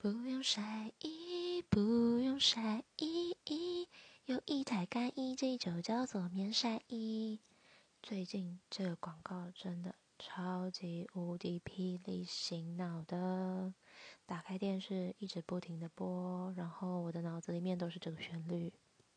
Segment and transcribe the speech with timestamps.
[0.00, 3.88] 不用晒衣，不用晒衣，
[4.26, 7.40] 有一台干衣机就叫做免晒衣。
[8.00, 13.74] 最近这个广告真的超级无敌霹雳醒脑的，
[14.24, 18.72] 打开电视一直不停的播，然后我的脑子里面都是这个旋律。